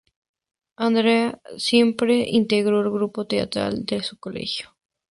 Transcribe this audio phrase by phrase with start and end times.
[0.77, 4.75] Andrea siempre integró el grupo teatral de su colegio.